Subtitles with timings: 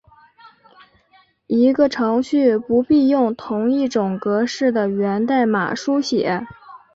[1.45, 6.43] 一个程序不必用同一种格式的源代码书写。